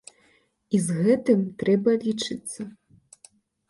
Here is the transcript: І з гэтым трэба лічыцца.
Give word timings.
І 0.77 0.79
з 0.85 0.95
гэтым 1.03 1.39
трэба 1.61 1.91
лічыцца. 2.09 2.61